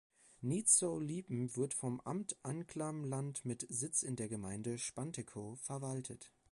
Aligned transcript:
Neetzow-Liepen 0.41 1.55
wird 1.55 1.75
vom 1.75 2.01
Amt 2.05 2.35
Anklam-Land 2.41 3.45
mit 3.45 3.67
Sitz 3.69 4.01
in 4.01 4.15
der 4.15 4.29
Gemeinde 4.29 4.79
Spantekow 4.79 5.59
verwaltet. 5.59 6.31